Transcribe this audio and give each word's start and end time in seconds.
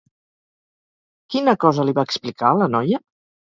Quina 1.35 1.55
cosa 1.65 1.87
li 1.91 1.95
va 2.01 2.07
explicar 2.11 2.53
a 2.53 2.57
la 2.65 2.73
noia? 2.75 3.05